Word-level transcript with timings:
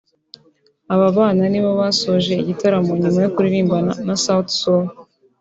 Aba 0.93 1.07
bana 1.17 1.43
nibo 1.49 1.71
basoje 1.81 2.33
igitaramo 2.41 2.91
nyuma 3.01 3.19
yo 3.23 3.31
kuririmbana 3.35 3.93
na 4.05 4.15
Suti 4.23 4.53
sol 4.61 4.83